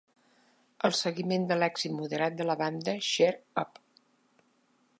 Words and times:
El 0.87 0.95
seguiment 0.99 1.45
de 1.51 1.57
l"èxit 1.57 1.93
moderat 1.97 2.39
de 2.39 2.47
la 2.51 2.55
banda 2.63 2.97
Cheer 3.09 3.31
Up! 3.65 3.79